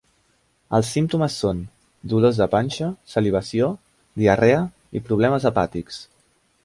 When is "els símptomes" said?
0.77-1.35